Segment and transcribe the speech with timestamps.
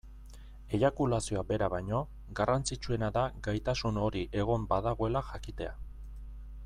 [0.77, 1.99] Eiakulazioa bera baino,
[2.39, 5.77] garrantzitsuena da gaitasun hori egon badagoela jakitea.